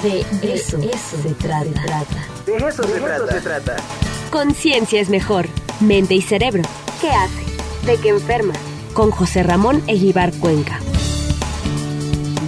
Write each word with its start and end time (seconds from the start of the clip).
De 0.00 0.24
eso, 0.42 0.80
se 0.80 1.34
trata. 1.34 2.06
De 2.46 2.56
eso, 2.56 2.82
se, 2.82 2.98
trata. 2.98 3.32
se 3.34 3.40
trata. 3.42 3.76
Conciencia 4.30 4.98
es 4.98 5.10
mejor. 5.10 5.46
Mente 5.80 6.14
y 6.14 6.22
cerebro. 6.22 6.62
¿Qué 7.02 7.10
hace? 7.10 7.44
¿De 7.84 7.98
qué 7.98 8.08
enferma? 8.08 8.54
Con 8.94 9.10
José 9.10 9.42
Ramón 9.42 9.82
Eguibar 9.88 10.32
Cuenca. 10.38 10.80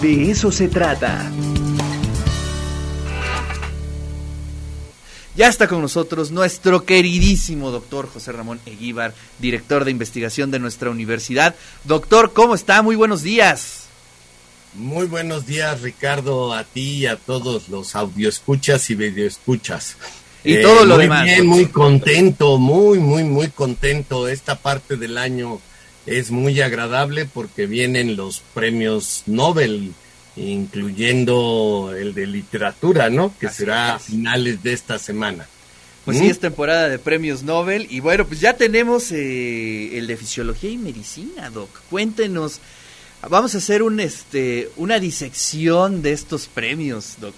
De 0.00 0.30
eso 0.30 0.50
se 0.50 0.68
trata. 0.68 1.30
Ya 5.36 5.48
está 5.48 5.68
con 5.68 5.82
nosotros 5.82 6.30
nuestro 6.30 6.86
queridísimo 6.86 7.70
doctor 7.70 8.08
José 8.08 8.32
Ramón 8.32 8.58
Eguíbar, 8.64 9.12
director 9.38 9.84
de 9.84 9.90
investigación 9.90 10.50
de 10.50 10.60
nuestra 10.60 10.88
universidad. 10.88 11.54
Doctor, 11.84 12.32
¿cómo 12.32 12.54
está? 12.54 12.80
Muy 12.80 12.96
buenos 12.96 13.22
días. 13.22 13.83
Muy 14.74 15.06
buenos 15.06 15.46
días, 15.46 15.82
Ricardo, 15.82 16.52
a 16.52 16.64
ti 16.64 16.98
y 16.98 17.06
a 17.06 17.16
todos 17.16 17.68
los 17.68 17.94
audioescuchas 17.94 18.90
y 18.90 18.96
videoescuchas. 18.96 19.96
Y 20.42 20.60
todo 20.62 20.84
lo 20.84 20.96
muy 20.96 21.04
demás. 21.04 21.24
Bien, 21.24 21.46
muy 21.46 21.66
contento, 21.66 22.58
muy, 22.58 22.98
muy, 22.98 23.22
muy 23.22 23.48
contento. 23.48 24.26
Esta 24.26 24.56
parte 24.56 24.96
del 24.96 25.16
año 25.16 25.60
es 26.06 26.32
muy 26.32 26.60
agradable 26.60 27.24
porque 27.24 27.66
vienen 27.66 28.16
los 28.16 28.40
premios 28.52 29.22
Nobel 29.26 29.92
incluyendo 30.36 31.94
el 31.96 32.12
de 32.12 32.26
literatura, 32.26 33.08
¿no? 33.10 33.32
Que 33.38 33.46
Así 33.46 33.58
será 33.58 33.94
a 33.94 33.96
es. 33.96 34.02
finales 34.02 34.62
de 34.64 34.72
esta 34.72 34.98
semana. 34.98 35.46
Pues 36.04 36.18
¿Mm? 36.18 36.20
sí, 36.20 36.26
es 36.26 36.40
temporada 36.40 36.88
de 36.88 36.98
premios 36.98 37.44
Nobel. 37.44 37.86
Y 37.90 38.00
bueno, 38.00 38.26
pues 38.26 38.40
ya 38.40 38.54
tenemos 38.54 39.12
eh, 39.12 39.96
el 39.96 40.08
de 40.08 40.16
Fisiología 40.16 40.70
y 40.70 40.78
Medicina, 40.78 41.50
Doc. 41.50 41.70
Cuéntenos. 41.88 42.60
Vamos 43.28 43.54
a 43.54 43.58
hacer 43.58 43.82
un, 43.82 44.00
este, 44.00 44.70
una 44.76 44.98
disección 44.98 46.02
de 46.02 46.12
estos 46.12 46.46
premios, 46.46 47.14
Doc. 47.20 47.34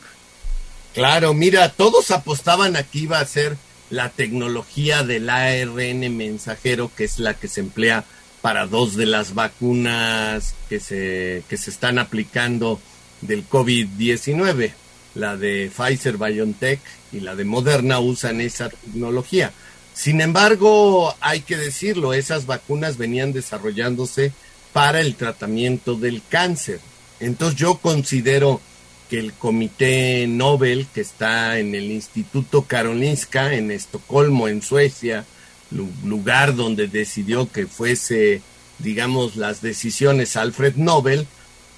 Claro, 0.95 1.35
mira, 1.35 1.69
todos 1.71 2.11
apostaban 2.11 2.77
a 2.77 2.83
que 2.83 3.01
iba 3.01 3.21
a 3.21 3.27
ser 3.27 3.57
la 3.91 4.09
tecnología 4.11 5.03
del 5.03 5.29
ARN 5.29 6.17
mensajero, 6.17 6.91
que 6.97 7.05
es 7.05 7.19
la 7.19 7.35
que 7.35 7.49
se 7.49 7.61
emplea 7.61 8.05
para 8.41 8.67
dos 8.67 8.97
de 8.97 9.07
las 9.07 9.35
vacunas 9.35 10.55
que 10.69 10.81
se, 10.81 11.43
que 11.49 11.57
se 11.57 11.71
están 11.71 11.99
aplicando 11.99 12.81
del 13.21 13.49
COVID-19. 13.49 14.73
La 15.15 15.37
de 15.37 15.71
Pfizer 15.75 16.19
BioNTech 16.19 16.81
y 17.13 17.21
la 17.21 17.35
de 17.35 17.45
Moderna 17.45 18.01
usan 18.01 18.41
esa 18.41 18.69
tecnología. 18.69 19.53
Sin 19.95 20.21
embargo, 20.21 21.15
hay 21.21 21.41
que 21.41 21.57
decirlo, 21.57 22.13
esas 22.13 22.47
vacunas 22.47 22.99
venían 22.99 23.33
desarrollándose 23.33 24.33
para 24.77 25.01
el 25.01 25.15
tratamiento 25.15 25.95
del 25.95 26.21
cáncer. 26.29 26.81
Entonces 27.19 27.59
yo 27.59 27.79
considero 27.79 28.61
que 29.09 29.19
el 29.19 29.33
Comité 29.33 30.27
Nobel, 30.27 30.87
que 30.93 31.01
está 31.01 31.59
en 31.59 31.75
el 31.75 31.91
Instituto 31.91 32.67
Karolinska, 32.67 33.55
en 33.55 33.71
Estocolmo, 33.71 34.49
en 34.49 34.61
Suecia, 34.61 35.25
lu- 35.71 35.89
lugar 36.05 36.55
donde 36.57 36.89
decidió 36.89 37.51
que 37.51 37.67
fuese, 37.67 38.43
digamos, 38.79 39.37
las 39.37 39.63
decisiones 39.63 40.37
Alfred 40.37 40.75
Nobel, 40.77 41.27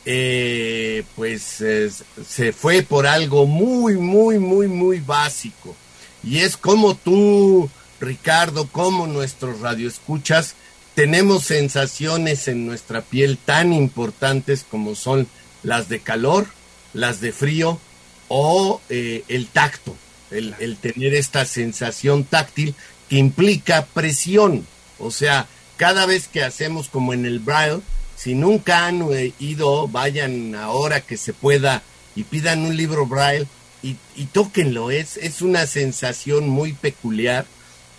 eh, 0.04 1.04
pues 1.14 1.60
eh, 1.60 1.90
se 2.26 2.52
fue 2.52 2.82
por 2.82 3.06
algo 3.06 3.46
muy, 3.46 3.94
muy, 3.94 4.40
muy, 4.40 4.66
muy 4.66 4.98
básico. 4.98 5.76
Y 6.24 6.38
es 6.38 6.56
como 6.56 6.96
tú, 6.96 7.70
Ricardo, 8.00 8.66
como 8.66 9.06
nuestros 9.06 9.60
radioescuchas, 9.60 10.56
tenemos 10.98 11.44
sensaciones 11.44 12.48
en 12.48 12.66
nuestra 12.66 13.02
piel 13.02 13.38
tan 13.38 13.72
importantes 13.72 14.66
como 14.68 14.96
son 14.96 15.28
las 15.62 15.88
de 15.88 16.00
calor, 16.00 16.48
las 16.92 17.20
de 17.20 17.30
frío 17.30 17.78
o 18.26 18.80
eh, 18.88 19.22
el 19.28 19.46
tacto, 19.46 19.94
el, 20.32 20.56
el 20.58 20.76
tener 20.76 21.14
esta 21.14 21.44
sensación 21.44 22.24
táctil 22.24 22.74
que 23.08 23.14
implica 23.14 23.86
presión. 23.86 24.66
O 24.98 25.12
sea, 25.12 25.46
cada 25.76 26.04
vez 26.04 26.26
que 26.26 26.42
hacemos 26.42 26.88
como 26.88 27.12
en 27.12 27.26
el 27.26 27.38
braille, 27.38 27.80
si 28.16 28.34
nunca 28.34 28.86
han 28.86 29.02
eh, 29.12 29.32
ido, 29.38 29.86
vayan 29.86 30.56
ahora 30.56 31.00
que 31.00 31.16
se 31.16 31.32
pueda 31.32 31.84
y 32.16 32.24
pidan 32.24 32.62
un 32.62 32.76
libro 32.76 33.06
braille 33.06 33.46
y, 33.84 33.94
y 34.16 34.24
tóquenlo. 34.24 34.90
Es, 34.90 35.16
es 35.16 35.42
una 35.42 35.68
sensación 35.68 36.48
muy 36.48 36.72
peculiar 36.72 37.46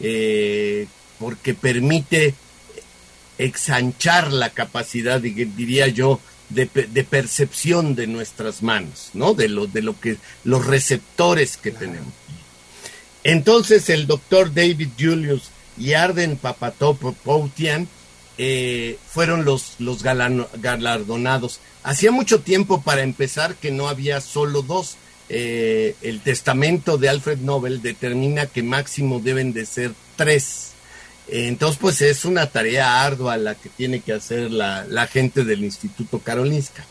eh, 0.01 0.87
porque 1.17 1.53
permite 1.53 2.35
exanchar 3.39 4.31
la 4.31 4.51
capacidad, 4.51 5.19
di- 5.19 5.31
diría 5.45 5.87
yo, 5.87 6.19
de, 6.49 6.67
pe- 6.67 6.87
de 6.87 7.03
percepción 7.03 7.95
de 7.95 8.05
nuestras 8.07 8.61
manos, 8.61 9.09
¿no? 9.13 9.33
De 9.33 9.49
lo, 9.49 9.65
de 9.65 9.81
lo 9.81 9.99
que, 9.99 10.17
los 10.43 10.65
receptores 10.65 11.57
que 11.57 11.71
tenemos. 11.71 12.13
Entonces 13.23 13.89
el 13.89 14.07
doctor 14.07 14.53
David 14.53 14.89
Julius 14.99 15.49
y 15.77 15.93
Arden 15.93 16.37
Papatopoutian 16.37 17.87
eh, 18.37 18.97
fueron 19.09 19.43
los, 19.45 19.75
los 19.79 20.03
galano- 20.03 20.47
galardonados. 20.61 21.59
Hacía 21.83 22.11
mucho 22.11 22.39
tiempo, 22.41 22.81
para 22.81 23.01
empezar, 23.03 23.55
que 23.55 23.71
no 23.71 23.87
había 23.89 24.21
solo 24.21 24.61
dos. 24.61 24.95
Eh, 25.31 25.95
el 26.01 26.21
testamento 26.21 26.97
de 26.97 27.09
Alfred 27.09 27.39
Nobel 27.39 27.81
determina 27.81 28.47
que 28.47 28.63
máximo 28.63 29.19
deben 29.19 29.53
de 29.53 29.65
ser 29.65 29.91
tres. 30.15 30.68
Entonces, 31.31 31.77
pues 31.79 32.01
es 32.01 32.25
una 32.25 32.47
tarea 32.47 33.03
ardua 33.03 33.37
la 33.37 33.55
que 33.55 33.69
tiene 33.69 33.99
que 33.99 34.13
hacer 34.13 34.51
la, 34.51 35.07
gente 35.07 35.43
del 35.43 35.63
Instituto 35.63 36.19
Karolinska. 36.19 36.85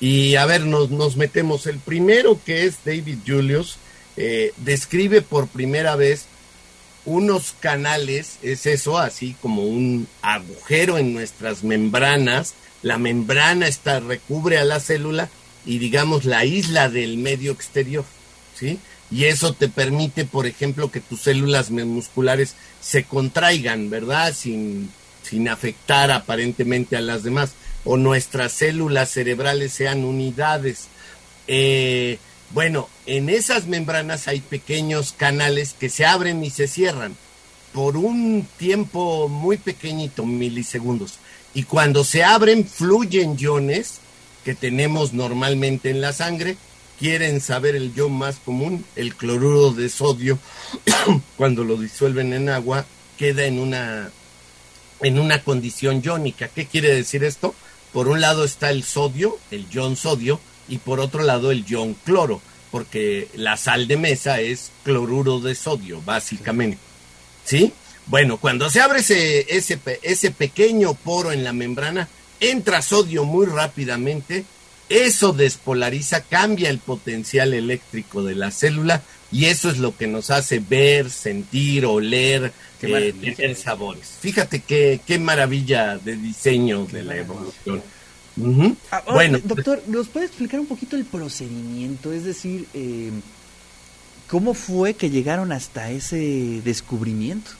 Y 0.00 0.36
a 0.36 0.46
ver, 0.46 0.62
nos, 0.62 0.90
nos 0.90 1.16
metemos. 1.16 1.66
El 1.66 1.78
primero, 1.78 2.38
que 2.44 2.64
es 2.64 2.76
David 2.84 3.18
Julius, 3.26 3.78
eh, 4.16 4.52
describe 4.58 5.22
por 5.22 5.48
primera 5.48 5.96
vez 5.96 6.26
unos 7.04 7.54
canales, 7.58 8.38
es 8.42 8.66
eso, 8.66 8.98
así 8.98 9.34
como 9.40 9.62
un 9.62 10.06
agujero 10.22 10.98
en 10.98 11.14
nuestras 11.14 11.64
membranas. 11.64 12.54
La 12.82 12.98
membrana 12.98 13.66
está, 13.66 14.00
recubre 14.00 14.58
a 14.58 14.64
la 14.64 14.80
célula 14.80 15.28
y 15.64 15.78
digamos 15.78 16.24
la 16.24 16.44
isla 16.44 16.88
del 16.88 17.18
medio 17.18 17.52
exterior, 17.52 18.04
¿sí? 18.54 18.78
Y 19.10 19.24
eso 19.24 19.52
te 19.52 19.68
permite, 19.68 20.24
por 20.24 20.46
ejemplo, 20.46 20.90
que 20.90 21.00
tus 21.00 21.22
células 21.22 21.70
musculares 21.70 22.54
se 22.80 23.04
contraigan, 23.04 23.90
¿verdad? 23.90 24.32
Sin, 24.34 24.90
sin 25.22 25.48
afectar 25.48 26.10
aparentemente 26.10 26.96
a 26.96 27.00
las 27.00 27.22
demás. 27.22 27.52
O 27.84 27.96
nuestras 27.96 28.52
células 28.52 29.10
cerebrales 29.10 29.72
sean 29.72 30.04
unidades. 30.04 30.88
Eh, 31.48 32.18
bueno, 32.50 32.88
en 33.06 33.28
esas 33.28 33.66
membranas 33.66 34.28
hay 34.28 34.40
pequeños 34.40 35.12
canales 35.12 35.74
que 35.78 35.88
se 35.88 36.04
abren 36.04 36.44
y 36.44 36.50
se 36.50 36.68
cierran 36.68 37.16
por 37.72 37.96
un 37.96 38.46
tiempo 38.56 39.28
muy 39.28 39.56
pequeñito, 39.56 40.24
milisegundos. 40.26 41.18
Y 41.54 41.64
cuando 41.64 42.04
se 42.04 42.24
abren, 42.24 42.66
fluyen 42.66 43.36
iones 43.38 43.98
que 44.44 44.54
tenemos 44.54 45.12
normalmente 45.12 45.90
en 45.90 46.00
la 46.00 46.12
sangre. 46.12 46.56
Quieren 47.00 47.40
saber 47.40 47.76
el 47.76 47.94
ion 47.94 48.12
más 48.12 48.36
común, 48.36 48.84
el 48.94 49.14
cloruro 49.14 49.72
de 49.72 49.88
sodio, 49.88 50.38
cuando 51.38 51.64
lo 51.64 51.78
disuelven 51.78 52.34
en 52.34 52.50
agua, 52.50 52.84
queda 53.16 53.46
en 53.46 53.58
una, 53.58 54.10
en 55.00 55.18
una 55.18 55.42
condición 55.42 56.02
iónica. 56.04 56.48
¿Qué 56.48 56.66
quiere 56.66 56.94
decir 56.94 57.24
esto? 57.24 57.54
Por 57.94 58.08
un 58.08 58.20
lado 58.20 58.44
está 58.44 58.70
el 58.70 58.84
sodio, 58.84 59.38
el 59.50 59.66
ion 59.70 59.96
sodio, 59.96 60.40
y 60.68 60.76
por 60.76 61.00
otro 61.00 61.22
lado 61.22 61.50
el 61.50 61.64
ion 61.64 61.94
cloro, 61.94 62.42
porque 62.70 63.28
la 63.34 63.56
sal 63.56 63.88
de 63.88 63.96
mesa 63.96 64.40
es 64.40 64.70
cloruro 64.84 65.40
de 65.40 65.54
sodio, 65.54 66.02
básicamente. 66.02 66.76
¿Sí? 67.46 67.72
Bueno, 68.08 68.36
cuando 68.36 68.68
se 68.68 68.82
abre 68.82 69.00
ese, 69.00 69.46
ese, 69.48 69.80
ese 70.02 70.30
pequeño 70.32 70.92
poro 70.92 71.32
en 71.32 71.44
la 71.44 71.54
membrana, 71.54 72.10
entra 72.40 72.82
sodio 72.82 73.24
muy 73.24 73.46
rápidamente, 73.46 74.44
eso 74.90 75.32
despolariza, 75.32 76.22
cambia 76.24 76.68
el 76.68 76.78
potencial 76.78 77.54
eléctrico 77.54 78.24
de 78.24 78.34
la 78.34 78.50
célula 78.50 79.02
y 79.30 79.44
eso 79.44 79.70
es 79.70 79.78
lo 79.78 79.96
que 79.96 80.08
nos 80.08 80.30
hace 80.30 80.58
ver, 80.58 81.08
sentir, 81.10 81.86
oler, 81.86 82.52
Qué 82.80 83.08
eh, 83.08 83.12
tener 83.12 83.56
sabores. 83.56 84.16
Fíjate 84.20 84.60
qué, 84.60 85.00
qué 85.06 85.18
maravilla 85.20 85.96
de 85.96 86.16
diseño 86.16 86.86
de 86.86 87.04
la 87.04 87.16
evolución. 87.16 87.82
Ahora, 88.90 89.12
Bueno, 89.12 89.38
Ah, 89.38 89.42
doctor, 89.44 89.82
¿nos 89.86 90.08
puede 90.08 90.26
explicar 90.26 90.58
un 90.58 90.66
poquito 90.66 90.96
el 90.96 91.04
procedimiento? 91.04 92.12
Es 92.12 92.24
decir, 92.24 92.66
eh, 92.74 93.12
¿cómo 94.28 94.54
fue 94.54 94.94
que 94.94 95.10
llegaron 95.10 95.52
hasta 95.52 95.90
ese 95.90 96.60
descubrimiento? 96.64 97.52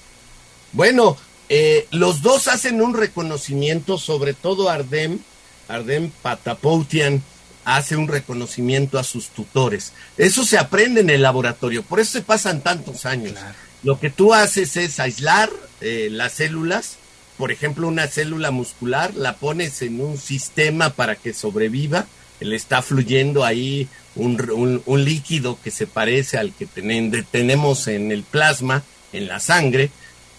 Bueno, 0.72 1.16
eh, 1.48 1.86
los 1.92 2.22
dos 2.22 2.48
hacen 2.48 2.80
un 2.80 2.94
reconocimiento, 2.94 3.98
sobre 3.98 4.34
todo 4.34 4.68
Ardem, 4.68 5.20
Ardem 5.70 6.10
Patapoutian 6.22 7.22
hace 7.64 7.96
un 7.96 8.08
reconocimiento 8.08 8.98
a 8.98 9.04
sus 9.04 9.28
tutores. 9.28 9.92
Eso 10.16 10.44
se 10.44 10.58
aprende 10.58 11.00
en 11.00 11.10
el 11.10 11.22
laboratorio, 11.22 11.82
por 11.82 12.00
eso 12.00 12.12
se 12.12 12.22
pasan 12.22 12.62
tantos 12.62 13.06
años. 13.06 13.34
Lo 13.82 13.98
que 13.98 14.10
tú 14.10 14.34
haces 14.34 14.76
es 14.76 15.00
aislar 15.00 15.50
eh, 15.80 16.08
las 16.10 16.32
células, 16.32 16.96
por 17.38 17.52
ejemplo, 17.52 17.88
una 17.88 18.06
célula 18.06 18.50
muscular, 18.50 19.14
la 19.14 19.36
pones 19.36 19.80
en 19.82 20.00
un 20.00 20.18
sistema 20.18 20.90
para 20.90 21.16
que 21.16 21.32
sobreviva, 21.32 22.06
le 22.40 22.56
está 22.56 22.82
fluyendo 22.82 23.44
ahí 23.44 23.88
un, 24.14 24.82
un, 24.86 25.04
líquido 25.04 25.58
que 25.62 25.70
se 25.70 25.86
parece 25.86 26.38
al 26.38 26.52
que 26.52 26.66
tenemos 26.66 27.86
en 27.86 28.12
el 28.12 28.22
plasma, 28.22 28.82
en 29.12 29.28
la 29.28 29.40
sangre, 29.40 29.90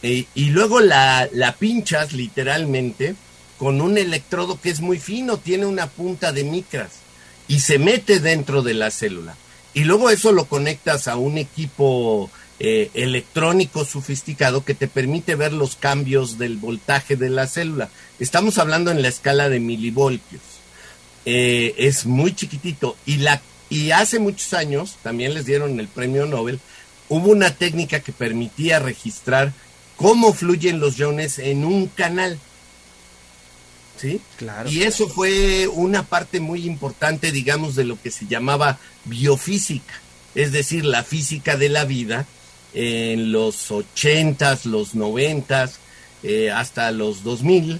eh, 0.03 0.25
y 0.33 0.45
luego 0.49 0.79
la, 0.79 1.29
la 1.31 1.53
pinchas 1.53 2.13
literalmente 2.13 3.15
con 3.61 3.79
un 3.79 3.99
electrodo 3.99 4.59
que 4.59 4.71
es 4.71 4.79
muy 4.79 4.97
fino, 4.97 5.37
tiene 5.37 5.67
una 5.67 5.85
punta 5.85 6.31
de 6.31 6.43
micras 6.43 6.93
y 7.47 7.59
se 7.59 7.77
mete 7.77 8.19
dentro 8.19 8.63
de 8.63 8.73
la 8.73 8.89
célula. 8.89 9.35
Y 9.75 9.83
luego 9.83 10.09
eso 10.09 10.31
lo 10.31 10.45
conectas 10.45 11.07
a 11.07 11.15
un 11.15 11.37
equipo 11.37 12.31
eh, 12.59 12.89
electrónico 12.95 13.85
sofisticado 13.85 14.65
que 14.65 14.73
te 14.73 14.87
permite 14.87 15.35
ver 15.35 15.53
los 15.53 15.75
cambios 15.75 16.39
del 16.39 16.57
voltaje 16.57 17.15
de 17.17 17.29
la 17.29 17.45
célula. 17.45 17.91
Estamos 18.19 18.57
hablando 18.57 18.89
en 18.89 19.03
la 19.03 19.09
escala 19.09 19.47
de 19.47 19.59
milivoltios. 19.59 20.41
Eh, 21.25 21.75
es 21.77 22.07
muy 22.07 22.33
chiquitito 22.33 22.97
y 23.05 23.17
la 23.17 23.43
y 23.69 23.91
hace 23.91 24.17
muchos 24.17 24.55
años 24.55 24.95
también 25.03 25.35
les 25.35 25.45
dieron 25.45 25.79
el 25.79 25.87
premio 25.87 26.25
Nobel 26.25 26.59
hubo 27.09 27.29
una 27.29 27.53
técnica 27.53 27.99
que 27.99 28.11
permitía 28.11 28.79
registrar 28.79 29.53
cómo 29.97 30.33
fluyen 30.33 30.79
los 30.79 30.97
iones 30.97 31.37
en 31.37 31.63
un 31.63 31.85
canal. 31.85 32.39
¿Sí? 34.01 34.19
Claro. 34.37 34.69
Y 34.69 34.81
eso 34.81 35.07
fue 35.07 35.67
una 35.67 36.01
parte 36.03 36.39
muy 36.39 36.65
importante, 36.65 37.31
digamos, 37.31 37.75
de 37.75 37.83
lo 37.83 38.01
que 38.01 38.09
se 38.09 38.25
llamaba 38.25 38.79
biofísica, 39.05 39.93
es 40.33 40.51
decir, 40.51 40.85
la 40.85 41.03
física 41.03 41.55
de 41.55 41.69
la 41.69 41.85
vida 41.85 42.25
en 42.73 43.31
los 43.31 43.69
ochentas, 43.69 44.65
los 44.65 44.95
noventas, 44.95 45.79
eh, 46.23 46.49
hasta 46.49 46.89
los 46.91 47.23
2000, 47.23 47.79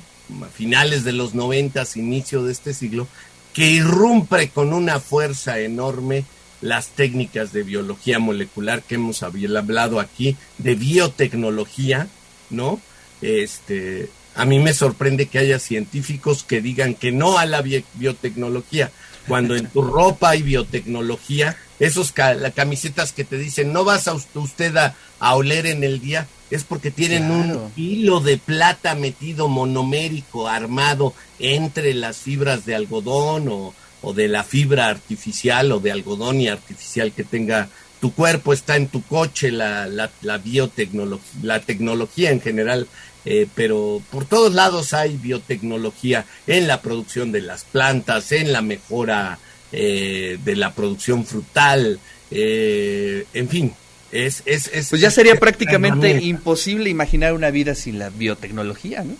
finales 0.53 1.03
de 1.03 1.13
los 1.13 1.33
noventas, 1.33 1.97
inicio 1.97 2.43
de 2.43 2.51
este 2.51 2.73
siglo, 2.73 3.07
que 3.53 3.69
irrumpe 3.69 4.49
con 4.49 4.73
una 4.73 4.99
fuerza 4.99 5.59
enorme 5.59 6.25
las 6.61 6.89
técnicas 6.89 7.51
de 7.51 7.63
biología 7.63 8.19
molecular 8.19 8.83
que 8.83 8.95
hemos 8.95 9.23
hablado 9.23 9.99
aquí, 9.99 10.37
de 10.59 10.75
biotecnología, 10.75 12.07
¿no? 12.49 12.79
Este, 13.21 14.09
a 14.35 14.45
mí 14.45 14.59
me 14.59 14.73
sorprende 14.73 15.27
que 15.27 15.39
haya 15.39 15.59
científicos 15.59 16.43
que 16.43 16.61
digan 16.61 16.95
que 16.95 17.11
no 17.11 17.37
a 17.37 17.45
la 17.45 17.61
biotecnología, 17.61 18.91
cuando 19.27 19.55
en 19.55 19.67
tu 19.67 19.81
ropa 19.81 20.31
hay 20.31 20.41
biotecnología, 20.41 21.57
esos 21.79 22.11
camisetas 22.11 23.11
que 23.11 23.23
te 23.23 23.37
dicen 23.37 23.73
no 23.73 23.83
vas 23.83 24.07
a 24.07 24.13
usted 24.13 24.75
a, 24.77 24.95
oler 25.33 25.65
en 25.67 25.83
el 25.83 25.99
día, 25.99 26.27
es 26.49 26.63
porque 26.63 26.91
tienen 26.91 27.31
un 27.31 27.71
hilo 27.75 28.19
de 28.19 28.37
plata 28.37 28.95
metido 28.95 29.47
monomérico, 29.47 30.47
armado 30.47 31.13
entre 31.39 31.93
las 31.93 32.17
fibras 32.17 32.65
de 32.65 32.75
algodón 32.75 33.47
o, 33.47 33.73
o 34.01 34.13
de 34.13 34.27
la 34.27 34.43
fibra 34.43 34.87
artificial 34.87 35.71
o 35.71 35.79
de 35.79 35.91
algodón 35.91 36.41
y 36.41 36.47
artificial 36.47 37.11
que 37.13 37.23
tenga 37.23 37.69
tu 38.01 38.13
cuerpo, 38.13 38.51
está 38.51 38.75
en 38.77 38.87
tu 38.87 39.03
coche, 39.03 39.51
la, 39.51 39.87
la, 39.87 40.37
biotecnología, 40.39 41.39
la 41.43 41.59
tecnología 41.59 42.31
en 42.31 42.41
general, 42.41 42.87
eh, 43.25 43.47
pero 43.55 44.01
por 44.11 44.25
todos 44.25 44.53
lados 44.53 44.93
hay 44.93 45.17
biotecnología 45.17 46.25
en 46.47 46.67
la 46.67 46.81
producción 46.81 47.31
de 47.31 47.41
las 47.41 47.63
plantas, 47.63 48.31
en 48.31 48.51
la 48.51 48.61
mejora 48.61 49.39
eh, 49.71 50.37
de 50.43 50.55
la 50.55 50.73
producción 50.73 51.25
frutal, 51.25 51.99
eh, 52.31 53.25
en 53.33 53.49
fin. 53.49 53.73
Es, 54.11 54.43
es, 54.45 54.69
es, 54.73 54.89
pues 54.89 55.01
ya 55.01 55.09
sería 55.09 55.39
prácticamente 55.39 56.21
imposible 56.21 56.89
imaginar 56.89 57.33
una 57.33 57.49
vida 57.49 57.75
sin 57.75 57.97
la 57.97 58.09
biotecnología, 58.09 59.03
¿no? 59.05 59.15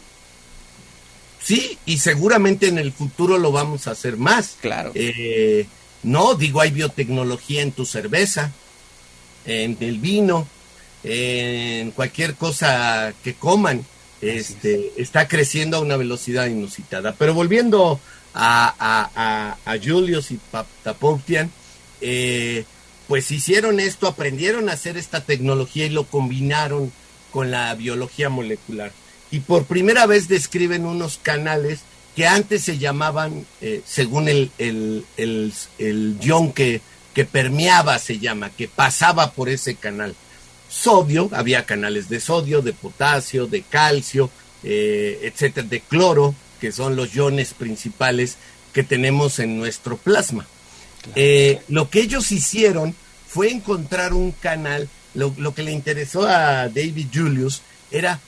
Sí, 1.42 1.78
y 1.86 1.98
seguramente 1.98 2.68
en 2.68 2.78
el 2.78 2.92
futuro 2.92 3.38
lo 3.38 3.52
vamos 3.52 3.88
a 3.88 3.92
hacer 3.92 4.18
más. 4.18 4.58
Claro. 4.62 4.92
Eh, 4.94 5.66
no, 6.04 6.36
digo, 6.36 6.62
hay 6.62 6.72
biotecnología 6.72 7.62
en 7.62 7.72
tu 7.72 7.86
cerveza, 7.86 8.52
en 9.46 9.78
el 9.80 9.98
vino, 9.98 10.48
en 11.04 11.92
cualquier 11.92 12.36
cosa 12.36 13.14
que 13.24 13.34
coman. 13.34 13.86
Este, 14.22 14.94
está 14.98 15.28
creciendo 15.28 15.78
a 15.78 15.80
una 15.80 15.98
velocidad 15.98 16.46
inusitada. 16.46 17.16
Pero 17.18 17.34
volviendo 17.34 18.00
a, 18.36 19.58
a, 19.66 19.78
Julius 19.84 20.30
y 20.32 20.40
Tapoutian, 20.84 21.52
eh, 22.02 22.66
pues 23.08 23.32
hicieron 23.32 23.80
esto, 23.80 24.08
aprendieron 24.08 24.70
a 24.70 24.74
hacer 24.74 24.96
esta 24.96 25.22
tecnología 25.22 25.88
y 25.88 25.90
lo 25.90 26.04
combinaron 26.04 26.92
con 27.32 27.50
la 27.50 27.74
biología 27.74 28.30
molecular 28.30 28.92
y 29.32 29.40
por 29.40 29.66
primera 29.66 30.06
vez 30.06 30.28
describen 30.28 30.86
unos 30.86 31.18
canales 31.18 31.80
que 32.16 32.28
antes 32.28 32.64
se 32.64 32.78
llamaban, 32.78 33.46
eh, 33.62 33.82
según 33.86 34.28
el, 34.28 34.52
el, 34.58 35.06
el, 35.16 35.54
el 35.78 36.18
ion 36.22 36.52
que, 36.52 36.82
que 37.14 37.24
permeaba, 37.24 37.98
se 37.98 38.20
llama, 38.20 38.50
que 38.50 38.68
pasaba 38.68 39.32
por 39.32 39.48
ese 39.48 39.76
canal. 39.76 40.14
Sodio, 40.72 41.30
había 41.34 41.66
canales 41.66 42.08
de 42.08 42.22
sodio, 42.22 42.62
de 42.62 42.72
potasio, 42.72 43.46
de 43.46 43.62
calcio, 43.62 44.30
eh, 44.64 45.20
etcétera, 45.24 45.68
de 45.68 45.82
cloro, 45.82 46.34
que 46.62 46.72
son 46.72 46.96
los 46.96 47.14
iones 47.14 47.54
principales 47.54 48.38
que 48.72 48.84
tenemos 48.84 49.40
en 49.40 49.58
nuestro 49.58 49.98
plasma. 49.98 50.48
Eh, 51.16 51.62
lo 51.68 51.90
que 51.90 52.00
ellos 52.00 52.32
hicieron 52.32 52.96
fue 53.28 53.52
encontrar 53.52 54.14
un 54.14 54.32
canal, 54.32 54.88
lo, 55.14 55.34
lo 55.38 55.54
que 55.54 55.64
le 55.64 55.72
interesó 55.72 56.28
a 56.28 56.70
David 56.70 57.08
Julius 57.14 57.62
era 57.92 58.22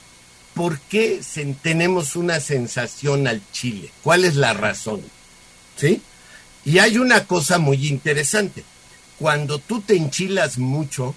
¿por 0.54 0.80
qué 0.80 1.22
tenemos 1.62 2.16
una 2.16 2.40
sensación 2.40 3.28
al 3.28 3.42
chile? 3.52 3.92
¿Cuál 4.04 4.26
es 4.26 4.36
la 4.36 4.54
razón? 4.54 5.02
¿Sí? 5.78 6.02
Y 6.66 6.80
hay 6.80 6.98
una 6.98 7.26
cosa 7.26 7.58
muy 7.58 7.88
interesante. 7.88 8.64
Cuando 9.20 9.60
tú 9.60 9.82
te 9.82 9.96
enchilas 9.96 10.58
mucho, 10.58 11.16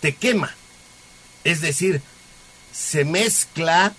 te 0.00 0.14
quema. 0.14 0.54
Es 1.44 1.60
decir, 1.60 2.02
se 2.72 3.04
mezcla, 3.04 3.94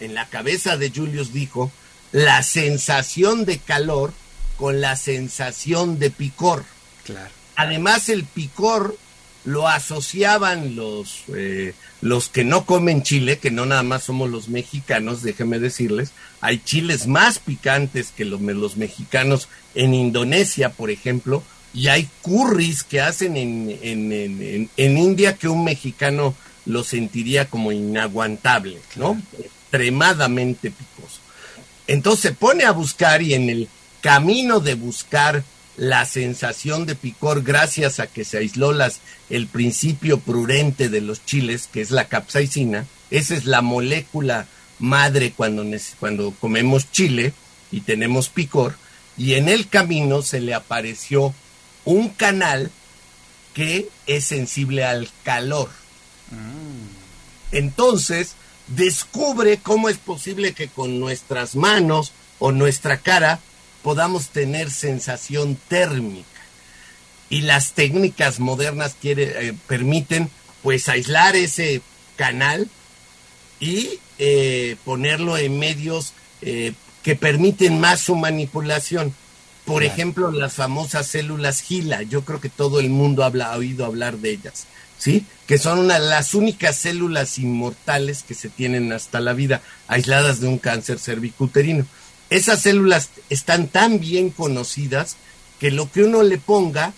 en 0.00 0.14
la 0.14 0.28
cabeza 0.28 0.76
de 0.76 0.90
Julius 0.90 1.32
dijo, 1.32 1.70
la 2.12 2.42
sensación 2.42 3.44
de 3.44 3.58
calor 3.58 4.12
con 4.56 4.80
la 4.80 4.96
sensación 4.96 5.98
de 5.98 6.10
picor. 6.10 6.64
Claro. 7.04 7.30
Además, 7.56 8.08
el 8.08 8.24
picor 8.24 8.96
lo 9.44 9.68
asociaban 9.68 10.76
los, 10.76 11.24
eh, 11.34 11.74
los 12.00 12.28
que 12.28 12.44
no 12.44 12.64
comen 12.64 13.02
chile, 13.02 13.38
que 13.38 13.50
no 13.50 13.66
nada 13.66 13.82
más 13.82 14.04
somos 14.04 14.30
los 14.30 14.48
mexicanos, 14.48 15.22
déjenme 15.22 15.58
decirles, 15.58 16.12
hay 16.40 16.58
chiles 16.58 17.06
más 17.06 17.38
picantes 17.38 18.12
que 18.16 18.24
los, 18.24 18.40
los 18.40 18.76
mexicanos 18.76 19.48
en 19.74 19.94
Indonesia, 19.94 20.70
por 20.70 20.90
ejemplo, 20.90 21.42
y 21.74 21.88
hay 21.88 22.08
curries 22.20 22.84
que 22.84 23.00
hacen 23.00 23.36
en, 23.36 23.78
en, 23.82 24.12
en, 24.12 24.70
en 24.76 24.98
India 24.98 25.36
que 25.36 25.48
un 25.48 25.64
mexicano 25.64 26.34
lo 26.66 26.84
sentiría 26.84 27.48
como 27.48 27.72
inaguantable, 27.72 28.78
¿no? 28.96 29.20
Extremadamente 29.38 30.70
picoso. 30.70 31.20
Entonces 31.86 32.22
se 32.22 32.32
pone 32.32 32.64
a 32.64 32.72
buscar 32.72 33.22
y 33.22 33.34
en 33.34 33.50
el 33.50 33.68
camino 34.00 34.60
de 34.60 34.74
buscar 34.74 35.44
la 35.76 36.04
sensación 36.04 36.86
de 36.86 36.94
picor 36.94 37.42
gracias 37.42 37.98
a 37.98 38.06
que 38.06 38.24
se 38.24 38.38
aisló 38.38 38.72
las, 38.72 39.00
el 39.30 39.46
principio 39.46 40.20
prurente 40.20 40.88
de 40.88 41.00
los 41.00 41.24
chiles, 41.24 41.68
que 41.72 41.80
es 41.80 41.90
la 41.90 42.08
capsaicina. 42.08 42.86
Esa 43.10 43.34
es 43.34 43.46
la 43.46 43.62
molécula 43.62 44.46
madre 44.78 45.32
cuando, 45.32 45.64
cuando 45.98 46.32
comemos 46.40 46.90
chile 46.92 47.32
y 47.70 47.80
tenemos 47.80 48.28
picor. 48.28 48.74
Y 49.16 49.34
en 49.34 49.48
el 49.48 49.68
camino 49.68 50.22
se 50.22 50.40
le 50.40 50.54
apareció 50.54 51.34
un 51.84 52.08
canal 52.10 52.70
que 53.54 53.88
es 54.06 54.24
sensible 54.24 54.84
al 54.84 55.08
calor. 55.24 55.68
Mm. 56.32 57.56
Entonces, 57.56 58.34
descubre 58.66 59.58
cómo 59.58 59.88
es 59.88 59.98
posible 59.98 60.54
que 60.54 60.68
con 60.68 60.98
nuestras 60.98 61.54
manos 61.54 62.12
o 62.38 62.52
nuestra 62.52 62.98
cara 62.98 63.40
podamos 63.82 64.28
tener 64.28 64.70
sensación 64.70 65.56
térmica. 65.68 66.28
Y 67.28 67.42
las 67.42 67.72
técnicas 67.72 68.40
modernas 68.40 68.96
quiere, 69.00 69.48
eh, 69.48 69.54
permiten 69.66 70.30
pues 70.62 70.88
aislar 70.88 71.34
ese 71.34 71.82
canal 72.16 72.68
y 73.58 73.98
eh, 74.18 74.76
ponerlo 74.84 75.36
en 75.36 75.58
medios 75.58 76.12
eh, 76.42 76.72
que 77.02 77.16
permiten 77.16 77.80
más 77.80 78.00
su 78.00 78.14
manipulación. 78.16 79.14
Por 79.64 79.84
ejemplo, 79.84 80.32
las 80.32 80.54
famosas 80.54 81.06
células 81.06 81.62
GILA, 81.62 82.02
yo 82.02 82.24
creo 82.24 82.40
que 82.40 82.48
todo 82.48 82.80
el 82.80 82.90
mundo 82.90 83.24
ha 83.24 83.56
oído 83.56 83.86
hablar 83.86 84.18
de 84.18 84.32
ellas, 84.32 84.66
¿sí? 85.02 85.26
Que 85.46 85.58
son 85.58 85.78
una, 85.78 85.98
las 85.98 86.34
únicas 86.34 86.76
células 86.76 87.38
inmortales 87.38 88.22
que 88.22 88.34
se 88.34 88.48
tienen 88.48 88.92
hasta 88.92 89.20
la 89.20 89.32
vida, 89.32 89.62
aisladas 89.88 90.40
de 90.40 90.48
un 90.48 90.58
cáncer 90.58 90.98
cervicuterino 90.98 91.86
esas 92.32 92.62
células 92.62 93.10
están 93.28 93.68
tan 93.68 94.00
bien 94.00 94.30
conocidas 94.30 95.16
que 95.60 95.70
lo 95.70 95.92
que 95.92 96.02
uno 96.02 96.22
le 96.22 96.38
ponga, 96.38 96.94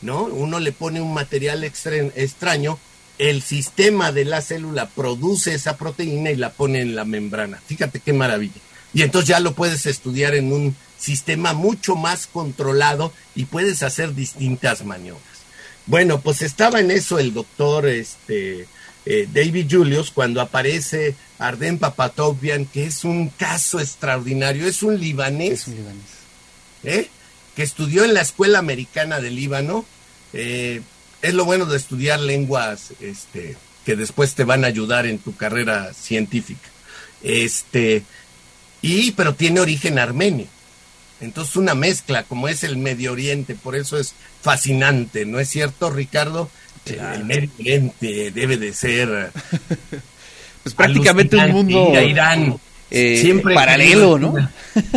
¿no? 0.00 0.22
Uno 0.24 0.60
le 0.60 0.72
pone 0.72 1.02
un 1.02 1.12
material 1.12 1.62
extraño, 1.62 2.78
el 3.18 3.42
sistema 3.42 4.12
de 4.12 4.24
la 4.24 4.40
célula 4.40 4.88
produce 4.88 5.52
esa 5.52 5.76
proteína 5.76 6.30
y 6.30 6.36
la 6.36 6.52
pone 6.52 6.80
en 6.80 6.96
la 6.96 7.04
membrana. 7.04 7.60
Fíjate 7.66 8.00
qué 8.00 8.14
maravilla. 8.14 8.60
y 8.94 9.02
entonces 9.02 9.28
ya 9.28 9.40
lo 9.40 9.54
puedes 9.54 9.84
estudiar 9.84 10.34
en 10.34 10.54
un 10.54 10.74
sistema 10.98 11.52
mucho 11.52 11.94
más 11.94 12.26
controlado 12.26 13.12
y 13.34 13.44
puedes 13.44 13.82
hacer 13.82 14.14
distintas 14.14 14.86
maniobras. 14.86 15.37
Bueno, 15.88 16.20
pues 16.20 16.42
estaba 16.42 16.80
en 16.80 16.90
eso 16.90 17.18
el 17.18 17.32
doctor 17.32 17.86
este, 17.86 18.66
eh, 19.06 19.28
David 19.32 19.66
Julius 19.70 20.10
cuando 20.10 20.40
aparece 20.40 21.14
Arden 21.38 21.78
Papatovian, 21.78 22.66
que 22.66 22.84
es 22.84 23.04
un 23.04 23.30
caso 23.30 23.80
extraordinario, 23.80 24.66
es 24.66 24.82
un 24.82 25.00
libanés, 25.00 25.62
Es 25.62 25.68
un 25.68 25.76
libanés. 25.76 26.04
¿eh? 26.84 27.08
que 27.56 27.62
estudió 27.64 28.04
en 28.04 28.14
la 28.14 28.20
Escuela 28.20 28.60
Americana 28.60 29.18
de 29.18 29.30
Líbano. 29.30 29.84
Eh, 30.32 30.80
es 31.22 31.34
lo 31.34 31.44
bueno 31.44 31.66
de 31.66 31.76
estudiar 31.76 32.20
lenguas 32.20 32.92
este, 33.00 33.56
que 33.84 33.96
después 33.96 34.34
te 34.34 34.44
van 34.44 34.62
a 34.62 34.68
ayudar 34.68 35.06
en 35.06 35.18
tu 35.18 35.34
carrera 35.34 35.92
científica. 35.92 36.68
Este, 37.22 38.04
y, 38.80 39.10
pero 39.10 39.34
tiene 39.34 39.58
origen 39.58 39.98
armenio. 39.98 40.46
Entonces 41.20 41.56
una 41.56 41.74
mezcla, 41.74 42.22
como 42.22 42.48
es 42.48 42.62
el 42.64 42.76
Medio 42.76 43.12
Oriente, 43.12 43.54
por 43.54 43.74
eso 43.76 43.98
es 43.98 44.14
fascinante, 44.40 45.26
¿no 45.26 45.40
es 45.40 45.48
cierto, 45.48 45.90
Ricardo? 45.90 46.48
Claro. 46.84 47.16
El 47.16 47.24
Medio 47.24 47.50
Oriente 47.58 48.30
debe 48.30 48.56
de 48.56 48.72
ser 48.72 49.32
Pues 50.62 50.74
prácticamente 50.74 51.36
un 51.36 51.50
mundo 51.52 52.00
Irán. 52.00 52.58
eh, 52.90 53.18
Siempre 53.20 53.54
paralelo, 53.54 54.18
¿no? 54.18 54.34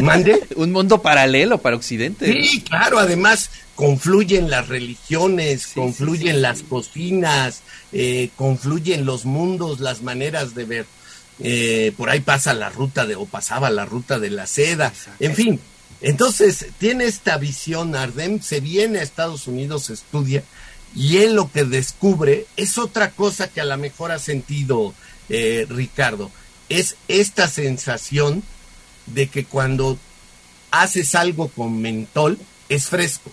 Mande. 0.01 0.39
un 0.55 0.71
mundo 0.71 1.01
paralelo 1.01 1.59
para 1.59 1.75
Occidente. 1.75 2.43
Sí, 2.43 2.61
claro, 2.61 2.99
además 2.99 3.49
confluyen 3.75 4.49
las 4.49 4.67
religiones, 4.67 5.63
Sí, 5.63 5.71
confluyen 5.75 6.27
sí, 6.27 6.35
sí, 6.35 6.41
las 6.41 6.63
cocinas, 6.63 7.61
eh, 7.93 8.29
confluyen 8.35 9.05
los 9.05 9.25
mundos, 9.25 9.79
las 9.79 10.01
maneras 10.01 10.55
de 10.55 10.65
ver. 10.65 10.85
Eh, 11.39 11.91
por 11.97 12.09
ahí 12.09 12.19
pasa 12.19 12.53
la 12.53 12.69
ruta 12.69 13.05
de, 13.07 13.15
o 13.15 13.25
pasaba 13.25 13.69
la 13.71 13.85
ruta 13.85 14.19
de 14.19 14.29
la 14.29 14.45
seda, 14.45 14.93
en 15.19 15.35
fin. 15.35 15.59
Entonces, 16.01 16.67
tiene 16.79 17.05
esta 17.05 17.37
visión, 17.37 17.95
Ardem 17.95 18.41
se 18.41 18.59
viene 18.59 18.99
a 18.99 19.03
Estados 19.03 19.47
Unidos, 19.47 19.89
estudia, 19.89 20.43
y 20.95 21.17
él 21.17 21.35
lo 21.35 21.51
que 21.51 21.63
descubre 21.63 22.47
es 22.57 22.77
otra 22.77 23.11
cosa 23.11 23.47
que 23.47 23.61
a 23.61 23.65
lo 23.65 23.77
mejor 23.77 24.11
ha 24.11 24.19
sentido 24.19 24.93
eh, 25.29 25.65
Ricardo, 25.69 26.31
es 26.69 26.95
esta 27.07 27.47
sensación 27.47 28.43
de 29.05 29.27
que 29.27 29.45
cuando 29.45 29.97
haces 30.71 31.15
algo 31.15 31.49
con 31.49 31.81
mentol, 31.81 32.37
es 32.69 32.87
fresco. 32.87 33.31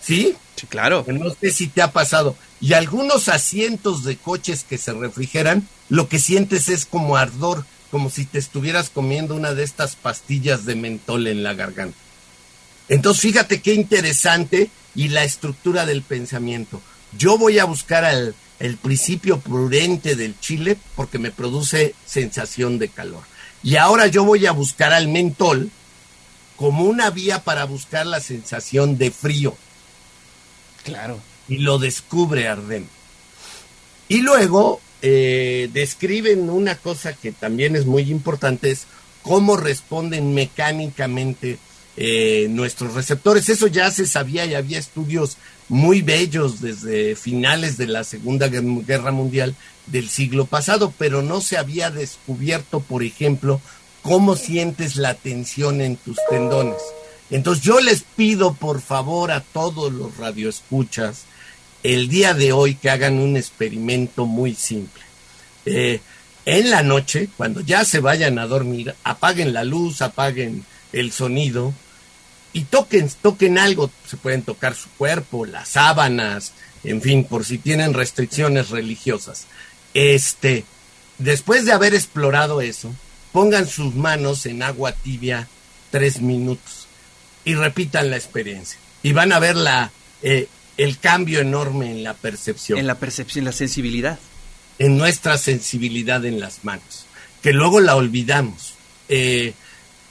¿Sí? 0.00 0.34
Sí, 0.56 0.66
claro. 0.66 1.04
No 1.08 1.30
sé 1.40 1.50
si 1.52 1.68
te 1.68 1.82
ha 1.82 1.92
pasado. 1.92 2.36
Y 2.60 2.72
algunos 2.74 3.28
asientos 3.28 4.04
de 4.04 4.16
coches 4.16 4.64
que 4.68 4.78
se 4.78 4.92
refrigeran, 4.92 5.68
lo 5.88 6.08
que 6.08 6.18
sientes 6.18 6.68
es 6.68 6.86
como 6.86 7.16
ardor, 7.16 7.64
como 7.92 8.10
si 8.10 8.24
te 8.24 8.38
estuvieras 8.40 8.90
comiendo 8.90 9.36
una 9.36 9.54
de 9.54 9.62
estas 9.62 9.94
pastillas 9.94 10.64
de 10.64 10.74
mentol 10.74 11.28
en 11.28 11.44
la 11.44 11.52
garganta. 11.54 11.96
Entonces, 12.88 13.22
fíjate 13.22 13.60
qué 13.62 13.74
interesante 13.74 14.70
y 14.94 15.08
la 15.08 15.22
estructura 15.24 15.86
del 15.86 16.02
pensamiento. 16.02 16.82
Yo 17.16 17.38
voy 17.38 17.58
a 17.58 17.64
buscar 17.66 18.04
al, 18.04 18.34
el 18.58 18.76
principio 18.78 19.38
prudente 19.40 20.16
del 20.16 20.38
chile 20.40 20.78
porque 20.96 21.18
me 21.18 21.30
produce 21.30 21.94
sensación 22.06 22.78
de 22.78 22.88
calor. 22.88 23.22
Y 23.62 23.76
ahora 23.76 24.06
yo 24.08 24.24
voy 24.24 24.46
a 24.46 24.52
buscar 24.52 24.92
al 24.92 25.08
mentol 25.08 25.70
como 26.56 26.84
una 26.84 27.10
vía 27.10 27.44
para 27.44 27.64
buscar 27.66 28.06
la 28.06 28.20
sensación 28.20 28.96
de 28.96 29.10
frío 29.10 29.56
Claro. 30.84 31.20
y 31.48 31.58
lo 31.58 31.78
descubre 31.78 32.48
Ardem. 32.48 32.86
Y 34.08 34.22
luego 34.22 34.80
eh, 35.02 35.68
describen 35.72 36.48
una 36.48 36.76
cosa 36.76 37.12
que 37.12 37.32
también 37.32 37.76
es 37.76 37.84
muy 37.86 38.10
importante, 38.10 38.70
es 38.70 38.86
cómo 39.22 39.56
responden 39.56 40.32
mecánicamente 40.34 41.58
eh, 41.96 42.46
nuestros 42.50 42.94
receptores. 42.94 43.48
Eso 43.48 43.66
ya 43.66 43.90
se 43.90 44.06
sabía 44.06 44.46
y 44.46 44.54
había 44.54 44.78
estudios 44.78 45.36
muy 45.68 46.02
bellos 46.02 46.60
desde 46.60 47.16
finales 47.16 47.76
de 47.76 47.86
la 47.86 48.04
Segunda 48.04 48.48
Guer- 48.48 48.84
Guerra 48.86 49.10
Mundial 49.12 49.54
del 49.86 50.08
siglo 50.08 50.46
pasado, 50.46 50.92
pero 50.96 51.22
no 51.22 51.40
se 51.40 51.58
había 51.58 51.90
descubierto, 51.90 52.80
por 52.80 53.02
ejemplo, 53.02 53.60
cómo 54.02 54.36
sientes 54.36 54.96
la 54.96 55.14
tensión 55.14 55.80
en 55.80 55.96
tus 55.96 56.16
tendones. 56.30 56.78
Entonces 57.30 57.64
yo 57.64 57.80
les 57.80 58.02
pido 58.16 58.54
por 58.54 58.80
favor 58.80 59.30
a 59.30 59.40
todos 59.40 59.92
los 59.92 60.16
radioescuchas 60.18 61.22
el 61.82 62.08
día 62.08 62.34
de 62.34 62.52
hoy 62.52 62.74
que 62.74 62.90
hagan 62.90 63.18
un 63.18 63.36
experimento 63.36 64.26
muy 64.26 64.54
simple. 64.54 65.02
Eh, 65.66 66.00
en 66.44 66.70
la 66.70 66.82
noche, 66.82 67.28
cuando 67.36 67.60
ya 67.60 67.84
se 67.84 68.00
vayan 68.00 68.38
a 68.38 68.46
dormir, 68.46 68.94
apaguen 69.04 69.52
la 69.52 69.64
luz, 69.64 70.02
apaguen 70.02 70.64
el 70.92 71.12
sonido 71.12 71.72
y 72.52 72.62
toquen, 72.62 73.10
toquen 73.20 73.58
algo. 73.58 73.90
Se 74.06 74.16
pueden 74.16 74.42
tocar 74.42 74.74
su 74.74 74.88
cuerpo, 74.90 75.46
las 75.46 75.70
sábanas, 75.70 76.52
en 76.84 77.00
fin, 77.00 77.24
por 77.24 77.44
si 77.44 77.58
tienen 77.58 77.94
restricciones 77.94 78.70
religiosas. 78.70 79.46
Este, 79.94 80.64
después 81.18 81.64
de 81.64 81.72
haber 81.72 81.94
explorado 81.94 82.60
eso, 82.60 82.92
pongan 83.30 83.68
sus 83.68 83.94
manos 83.94 84.46
en 84.46 84.62
agua 84.62 84.92
tibia 84.92 85.48
tres 85.90 86.20
minutos 86.20 86.86
y 87.44 87.54
repitan 87.54 88.10
la 88.10 88.16
experiencia. 88.16 88.78
Y 89.02 89.12
van 89.12 89.32
a 89.32 89.38
ver 89.38 89.56
la, 89.56 89.92
eh, 90.22 90.48
el 90.76 90.98
cambio 90.98 91.40
enorme 91.40 91.90
en 91.90 92.02
la 92.02 92.14
percepción, 92.14 92.78
En 92.78 92.84
en, 92.84 92.86
la 92.86 92.94
percepción, 92.96 93.44
la 93.44 93.52
sensibilidad. 93.52 94.18
nuestra 94.78 95.38
sensibilidad 95.38 96.24
en 96.24 96.40
las 96.40 96.64
manos, 96.64 97.06
que 97.42 97.52
luego 97.52 97.80
la 97.80 97.94
olvidamos. 97.96 98.74
Eh, 99.08 99.52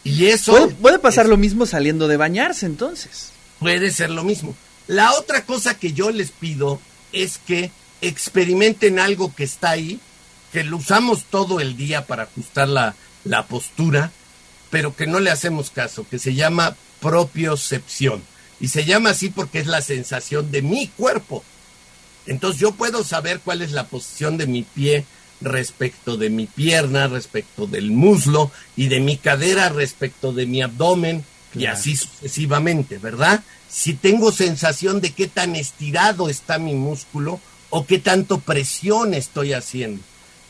y 0.04 0.28
eso 0.28 0.52
Puede, 0.54 0.68
puede 0.76 1.00
pasar 1.00 1.26
es- 1.26 1.30
lo 1.30 1.38
mismo 1.38 1.66
saliendo 1.66 2.08
de 2.08 2.18
bañarse 2.18 2.66
entonces. 2.66 3.32
puede 3.60 3.92
ser 3.92 4.10
lo 4.12 4.24
mismo. 4.24 4.56
La 4.88 5.14
otra 5.14 5.46
cosa 5.46 5.78
que 5.78 5.94
yo 5.94 6.12
les 6.12 6.32
pido 6.32 6.80
es 7.12 7.40
que 7.46 7.72
experimenten 8.02 9.00
algo 9.00 9.34
que 9.36 9.44
está 9.44 9.72
ahí, 9.72 10.00
que 10.52 10.64
lo 10.64 10.78
usamos 10.78 11.26
todo 11.30 11.60
el 11.60 11.78
día 11.78 12.06
para 12.08 12.24
ajustar 12.24 12.68
la, 12.68 12.96
la 13.24 13.46
postura, 13.46 14.12
pero 14.70 14.96
que 14.96 15.06
no 15.08 15.20
le 15.20 15.30
hacemos 15.32 15.70
caso, 15.70 16.06
que 16.10 16.18
se 16.20 16.34
llama 16.34 16.76
propiocepción. 17.00 18.22
Y 18.62 18.68
se 18.68 18.86
llama 18.86 19.10
así 19.10 19.30
porque 19.30 19.60
es 19.60 19.68
la 19.68 19.82
sensación 19.82 20.52
de 20.52 20.62
mi 20.62 20.88
cuerpo. 20.88 21.44
Entonces 22.28 22.62
yo 22.62 22.74
puedo 22.74 23.04
saber 23.04 23.42
cuál 23.44 23.64
es 23.64 23.72
la 23.72 23.88
posición 23.88 24.38
de 24.38 24.46
mi 24.46 24.62
pie 24.62 25.04
respecto 25.42 26.16
de 26.16 26.30
mi 26.30 26.46
pierna, 26.46 27.08
respecto 27.08 27.66
del 27.66 27.92
muslo 27.92 28.52
y 28.76 28.88
de 28.88 29.00
mi 29.00 29.18
cadera 29.18 29.70
respecto 29.70 30.32
de 30.32 30.46
mi 30.46 30.62
abdomen 30.62 31.26
y 31.56 31.66
así 31.66 31.98
sucesivamente, 31.98 33.00
¿verdad? 33.00 33.44
Si 33.68 33.94
tengo 33.94 34.32
sensación 34.32 35.02
de 35.02 35.12
qué 35.12 35.28
tan 35.28 35.56
estirado 35.56 36.30
está 36.30 36.60
mi 36.60 36.76
músculo 36.76 37.42
o 37.72 37.88
qué 37.88 37.98
tanto 37.98 38.40
presión 38.40 39.16
estoy 39.16 39.54
haciendo. 39.54 40.04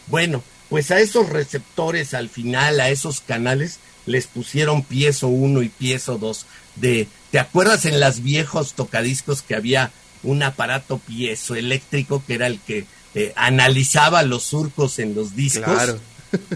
Bueno, 0.07 0.43
pues 0.69 0.91
a 0.91 0.99
esos 0.99 1.29
receptores 1.29 2.13
al 2.13 2.27
final, 2.27 2.81
a 2.81 2.89
esos 2.89 3.21
canales, 3.21 3.79
les 4.05 4.27
pusieron 4.27 4.83
piezo 4.83 5.27
1 5.27 5.61
y 5.61 5.69
piezo 5.69 6.17
2 6.17 6.45
de, 6.75 7.07
¿te 7.31 7.39
acuerdas 7.39 7.85
en 7.85 7.99
las 7.99 8.23
viejos 8.23 8.73
tocadiscos 8.73 9.41
que 9.41 9.55
había 9.55 9.91
un 10.23 10.43
aparato 10.43 10.99
piezoeléctrico 11.45 12.23
que 12.25 12.33
era 12.35 12.47
el 12.47 12.59
que 12.59 12.85
eh, 13.15 13.33
analizaba 13.35 14.23
los 14.23 14.43
surcos 14.43 14.99
en 14.99 15.15
los 15.15 15.35
discos 15.35 15.63
Claro. 15.65 15.99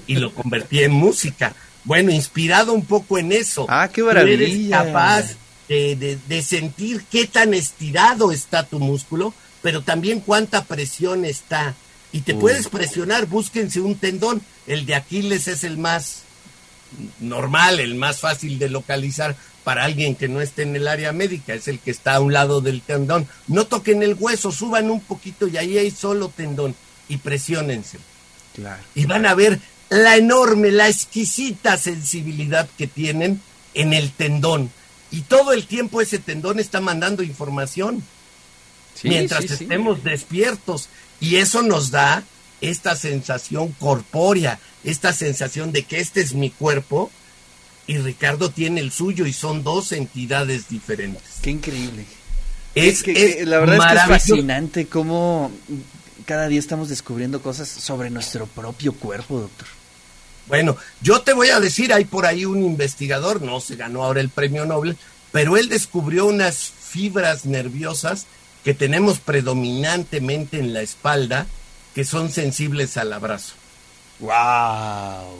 y 0.07 0.15
lo 0.15 0.33
convertía 0.33 0.85
en 0.85 0.91
música? 0.93 1.55
Bueno, 1.83 2.11
inspirado 2.11 2.73
un 2.73 2.85
poco 2.85 3.17
en 3.17 3.31
eso. 3.31 3.65
Ah, 3.69 3.89
qué 3.91 4.01
tú 4.01 4.09
eres 4.09 4.23
maravilla. 4.25 4.85
capaz 4.85 5.25
de, 5.67 5.95
de- 5.95 6.17
de 6.27 6.41
sentir 6.43 7.03
qué 7.11 7.27
tan 7.27 7.53
estirado 7.53 8.31
está 8.31 8.63
tu 8.65 8.79
músculo, 8.79 9.33
pero 9.61 9.81
también 9.81 10.19
cuánta 10.19 10.63
presión 10.63 11.25
está. 11.25 11.75
Y 12.11 12.21
te 12.21 12.33
puedes 12.33 12.69
presionar, 12.69 13.25
búsquense 13.25 13.81
un 13.81 13.95
tendón. 13.95 14.41
El 14.67 14.85
de 14.85 14.95
Aquiles 14.95 15.47
es 15.47 15.63
el 15.63 15.77
más 15.77 16.21
normal, 17.19 17.79
el 17.79 17.95
más 17.95 18.19
fácil 18.19 18.59
de 18.59 18.69
localizar 18.69 19.35
para 19.63 19.83
alguien 19.83 20.15
que 20.15 20.27
no 20.27 20.41
esté 20.41 20.61
en 20.63 20.75
el 20.75 20.87
área 20.87 21.11
médica, 21.11 21.53
es 21.53 21.67
el 21.67 21.79
que 21.79 21.91
está 21.91 22.15
a 22.15 22.19
un 22.19 22.33
lado 22.33 22.61
del 22.61 22.81
tendón. 22.81 23.27
No 23.47 23.65
toquen 23.65 24.03
el 24.03 24.15
hueso, 24.19 24.51
suban 24.51 24.91
un 24.91 24.99
poquito 25.01 25.47
y 25.47 25.57
ahí 25.57 25.77
hay 25.77 25.91
solo 25.91 26.29
tendón 26.29 26.75
y 27.09 27.17
presiónense 27.17 27.97
Claro. 28.53 28.81
y 28.93 29.05
van 29.05 29.25
a 29.25 29.33
ver 29.35 29.59
la 29.89 30.15
enorme, 30.17 30.71
la 30.71 30.87
exquisita 30.87 31.77
sensibilidad 31.77 32.67
que 32.77 32.87
tienen 32.87 33.41
en 33.73 33.93
el 33.93 34.11
tendón. 34.11 34.71
Y 35.11 35.21
todo 35.21 35.51
el 35.53 35.65
tiempo 35.67 36.01
ese 36.01 36.19
tendón 36.19 36.59
está 36.59 36.79
mandando 36.81 37.21
información 37.23 38.03
Sí, 38.95 39.09
mientras 39.09 39.41
sí, 39.43 39.47
sí. 39.49 39.63
estemos 39.65 40.03
despiertos. 40.03 40.89
Y 41.19 41.35
eso 41.37 41.61
nos 41.63 41.91
da 41.91 42.23
esta 42.69 42.95
sensación 42.95 43.71
corpórea, 43.73 44.59
esta 44.83 45.13
sensación 45.13 45.71
de 45.71 45.83
que 45.83 45.99
este 45.99 46.21
es 46.21 46.33
mi 46.33 46.49
cuerpo 46.49 47.11
y 47.87 47.97
Ricardo 47.97 48.49
tiene 48.49 48.81
el 48.81 48.91
suyo 48.91 49.25
y 49.25 49.33
son 49.33 49.63
dos 49.63 49.91
entidades 49.91 50.69
diferentes. 50.69 51.23
Qué 51.41 51.51
increíble. 51.51 52.05
Es, 52.73 53.03
que, 53.03 53.13
que 53.13 53.41
es 53.41 53.47
la 53.47 53.59
verdad 53.59 53.75
es 53.75 53.81
que 53.81 53.87
es 53.87 53.93
maravilloso. 53.93 54.29
fascinante 54.29 54.87
cómo 54.87 55.51
cada 56.25 56.47
día 56.47 56.59
estamos 56.59 56.89
descubriendo 56.89 57.41
cosas 57.41 57.69
sobre 57.69 58.09
nuestro 58.09 58.47
propio 58.47 58.93
cuerpo, 58.93 59.39
doctor. 59.39 59.67
Bueno, 60.47 60.77
yo 61.01 61.21
te 61.21 61.33
voy 61.33 61.49
a 61.49 61.59
decir, 61.59 61.93
hay 61.93 62.05
por 62.05 62.25
ahí 62.25 62.45
un 62.45 62.63
investigador, 62.63 63.41
no 63.41 63.59
se 63.61 63.75
ganó 63.75 64.03
ahora 64.03 64.21
el 64.21 64.29
premio 64.29 64.65
Nobel, 64.65 64.97
pero 65.31 65.57
él 65.57 65.69
descubrió 65.69 66.25
unas 66.25 66.71
fibras 66.79 67.45
nerviosas 67.45 68.25
que 68.63 68.73
tenemos 68.73 69.19
predominantemente 69.19 70.59
en 70.59 70.73
la 70.73 70.81
espalda 70.81 71.47
que 71.95 72.03
son 72.05 72.31
sensibles 72.31 72.97
al 72.97 73.11
abrazo. 73.13 73.53
¡Wow! 74.19 75.37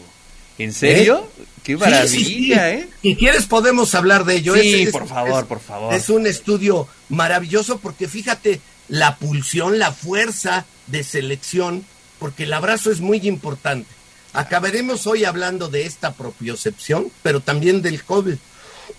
¿En 0.58 0.74
serio? 0.74 1.28
¿Eh? 1.40 1.44
¡Qué 1.64 1.78
maravilla, 1.78 2.08
Sí, 2.08 2.24
sí, 2.26 2.36
sí. 2.46 2.54
eh! 2.54 2.88
Si 3.02 3.16
quieres 3.16 3.46
podemos 3.46 3.94
hablar 3.96 4.24
de 4.26 4.36
ello. 4.38 4.54
Sí, 4.56 4.74
Es- 4.84 4.88
es- 4.88 4.92
por 4.94 5.08
favor, 5.08 5.42
es- 5.44 5.48
por 5.48 5.60
favor. 5.60 5.94
Es 5.94 6.10
un 6.10 6.28
estudio 6.28 6.88
maravilloso 7.10 7.80
porque 7.80 8.08
fíjate 8.08 8.62
la 8.88 9.18
pulsión, 9.18 9.80
la 9.80 9.92
fuerza 9.92 10.66
de 10.88 11.04
selección, 11.04 11.86
porque 12.20 12.44
el 12.44 12.54
abrazo 12.54 12.92
es 12.92 13.02
muy 13.02 13.18
importante. 13.28 13.90
Acabaremos 14.34 15.08
hoy 15.08 15.26
hablando 15.26 15.68
de 15.70 15.86
esta 15.86 16.14
propiocepción, 16.14 17.12
pero 17.24 17.40
también 17.42 17.82
del 17.82 18.04
COVID. 18.04 18.36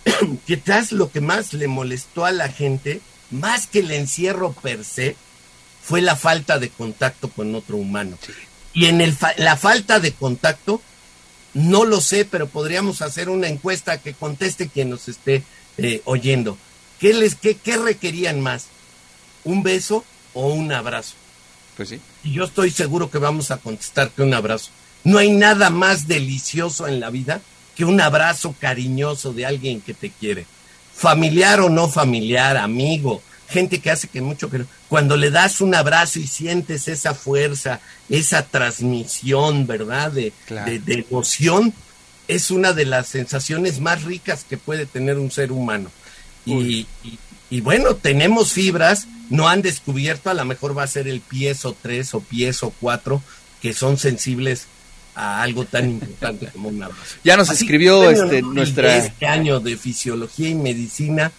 Quizás 0.46 0.92
lo 0.92 1.10
que 1.10 1.20
más 1.20 1.52
le 1.52 1.68
molestó 1.68 2.24
a 2.24 2.32
la 2.32 2.48
gente, 2.48 3.00
más 3.30 3.66
que 3.66 3.78
el 3.80 3.90
encierro 3.92 4.52
per 4.52 4.84
se, 4.84 5.16
fue 5.86 6.00
la 6.02 6.16
falta 6.16 6.58
de 6.58 6.68
contacto 6.70 7.28
con 7.30 7.54
otro 7.54 7.76
humano. 7.76 8.18
Y 8.74 8.86
en 8.86 9.00
el 9.00 9.12
fa- 9.14 9.34
la 9.38 9.56
falta 9.56 10.00
de 10.00 10.12
contacto, 10.12 10.82
no 11.54 11.84
lo 11.84 12.00
sé, 12.00 12.24
pero 12.24 12.48
podríamos 12.48 13.02
hacer 13.02 13.28
una 13.28 13.46
encuesta 13.46 13.98
que 14.02 14.12
conteste 14.12 14.68
quien 14.68 14.90
nos 14.90 15.08
esté 15.08 15.44
eh, 15.78 16.02
oyendo. 16.04 16.58
¿Qué, 16.98 17.14
les, 17.14 17.34
qué, 17.36 17.54
¿Qué 17.54 17.76
requerían 17.76 18.40
más? 18.40 18.66
¿Un 19.44 19.62
beso 19.62 20.04
o 20.34 20.48
un 20.48 20.72
abrazo? 20.72 21.14
Pues 21.76 21.90
sí. 21.90 22.00
Y 22.24 22.32
yo 22.32 22.44
estoy 22.44 22.70
seguro 22.70 23.10
que 23.10 23.18
vamos 23.18 23.50
a 23.50 23.58
contestar 23.58 24.10
que 24.10 24.22
un 24.22 24.34
abrazo. 24.34 24.70
No 25.04 25.18
hay 25.18 25.30
nada 25.30 25.70
más 25.70 26.08
delicioso 26.08 26.88
en 26.88 26.98
la 27.00 27.10
vida 27.10 27.40
que 27.76 27.84
un 27.84 28.00
abrazo 28.00 28.54
cariñoso 28.58 29.32
de 29.32 29.46
alguien 29.46 29.80
que 29.80 29.94
te 29.94 30.10
quiere. 30.10 30.46
Familiar 30.94 31.60
o 31.60 31.68
no 31.68 31.88
familiar, 31.88 32.56
amigo, 32.56 33.22
gente 33.48 33.80
que 33.80 33.90
hace 33.90 34.08
que 34.08 34.20
mucho 34.20 34.50
que. 34.50 34.64
Cuando 34.88 35.16
le 35.16 35.30
das 35.30 35.60
un 35.60 35.74
abrazo 35.74 36.18
y 36.18 36.26
sientes 36.26 36.88
esa 36.88 37.14
fuerza, 37.14 37.80
esa 38.08 38.42
transmisión, 38.46 39.66
¿verdad? 39.66 40.12
De, 40.12 40.32
Claro. 40.46 40.70
de, 40.70 40.78
de 40.78 41.04
emoción, 41.08 41.72
es 42.28 42.50
una 42.50 42.72
de 42.72 42.84
las 42.86 43.06
sensaciones 43.08 43.80
más 43.80 44.02
ricas 44.04 44.44
que 44.48 44.56
puede 44.56 44.86
tener 44.86 45.18
un 45.18 45.30
ser 45.30 45.52
humano. 45.52 45.90
Y, 46.44 46.86
y- 47.04 47.18
y 47.48 47.60
bueno, 47.60 47.94
tenemos 47.94 48.52
fibras, 48.52 49.06
no 49.30 49.48
han 49.48 49.62
descubierto, 49.62 50.30
a 50.30 50.34
lo 50.34 50.44
mejor 50.44 50.76
va 50.76 50.82
a 50.82 50.86
ser 50.88 51.06
el 51.06 51.20
piezo 51.20 51.76
3 51.80 52.14
o 52.14 52.20
piezo 52.20 52.72
4, 52.80 53.22
que 53.62 53.72
son 53.72 53.98
sensibles 53.98 54.66
a 55.14 55.42
algo 55.42 55.64
tan 55.64 55.88
importante 55.90 56.46
como 56.48 56.68
un 56.70 56.82
abrazo. 56.82 57.02
Ya 57.22 57.36
nos 57.36 57.48
Así 57.50 57.62
escribió 57.64 58.00
que, 58.00 58.06
bueno, 58.08 58.24
este, 58.24 58.42
nuestra... 58.42 58.96
Este 58.96 59.26
año 59.26 59.60
de 59.60 59.76
fisiología 59.76 60.48
y 60.48 60.54
medicina, 60.56 61.30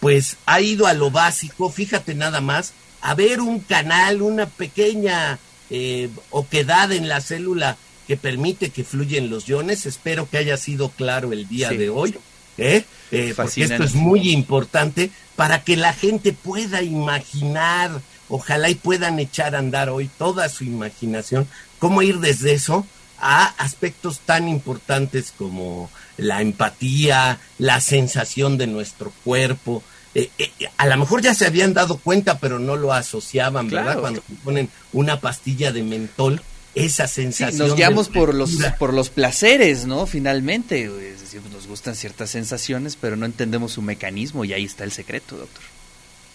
pues 0.00 0.36
ha 0.46 0.60
ido 0.60 0.86
a 0.86 0.94
lo 0.94 1.10
básico, 1.10 1.70
fíjate 1.70 2.14
nada 2.14 2.40
más, 2.40 2.72
a 3.02 3.14
ver 3.14 3.40
un 3.40 3.60
canal, 3.60 4.22
una 4.22 4.46
pequeña 4.46 5.38
eh, 5.70 6.08
oquedad 6.30 6.90
en 6.92 7.08
la 7.08 7.20
célula 7.20 7.76
que 8.06 8.16
permite 8.16 8.70
que 8.70 8.82
fluyen 8.82 9.30
los 9.30 9.48
iones. 9.48 9.86
Espero 9.86 10.28
que 10.28 10.38
haya 10.38 10.56
sido 10.56 10.88
claro 10.88 11.32
el 11.32 11.46
día 11.46 11.68
Sí. 11.68 11.76
de 11.76 11.90
hoy, 11.90 12.16
¿eh? 12.58 12.84
Eh, 13.12 13.34
porque 13.36 13.62
esto 13.64 13.84
es 13.84 13.94
muy 13.94 14.32
importante 14.32 15.10
para 15.36 15.62
que 15.62 15.76
la 15.76 15.92
gente 15.92 16.32
pueda 16.32 16.82
imaginar, 16.82 18.00
ojalá 18.28 18.68
y 18.68 18.74
puedan 18.74 19.18
echar 19.18 19.54
a 19.54 19.58
andar 19.58 19.90
hoy 19.90 20.10
toda 20.18 20.48
su 20.48 20.64
imaginación, 20.64 21.46
cómo 21.78 22.02
ir 22.02 22.18
desde 22.18 22.52
eso 22.52 22.86
a 23.20 23.46
aspectos 23.58 24.20
tan 24.20 24.48
importantes 24.48 25.32
como 25.36 25.90
la 26.20 26.40
empatía, 26.42 27.38
la 27.58 27.80
sensación 27.80 28.58
de 28.58 28.66
nuestro 28.66 29.12
cuerpo. 29.24 29.82
Eh, 30.14 30.30
eh, 30.38 30.50
a 30.76 30.86
lo 30.86 30.96
mejor 30.96 31.22
ya 31.22 31.34
se 31.34 31.46
habían 31.46 31.72
dado 31.74 31.98
cuenta, 31.98 32.38
pero 32.38 32.58
no 32.58 32.76
lo 32.76 32.92
asociaban, 32.92 33.68
¿verdad? 33.68 33.98
Cuando 34.00 34.22
ponen 34.44 34.68
una 34.92 35.20
pastilla 35.20 35.72
de 35.72 35.82
mentol, 35.82 36.42
esa 36.74 37.06
Sí, 37.08 37.14
sensación. 37.22 37.68
nos 37.68 37.76
guiamos 37.76 38.08
por 38.08 38.34
los, 38.34 38.50
por 38.78 38.92
los 38.94 39.08
placeres, 39.10 39.86
¿no? 39.86 40.06
Finalmente, 40.06 40.84
es 40.84 41.20
decir, 41.20 41.40
nos 41.52 41.66
gustan 41.66 41.94
ciertas 41.96 42.30
sensaciones, 42.30 42.96
pero 43.00 43.16
no 43.16 43.26
entendemos 43.26 43.72
su 43.72 43.82
mecanismo 43.82 44.44
y 44.44 44.52
ahí 44.52 44.64
está 44.64 44.84
el 44.84 44.92
secreto, 44.92 45.36
doctor. 45.36 45.62